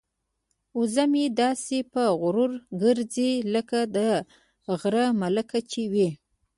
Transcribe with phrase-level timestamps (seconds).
[0.79, 2.51] وزه مې داسې په غرور
[2.83, 3.97] ګرځي لکه د
[4.79, 6.09] غره ملکه چې وي.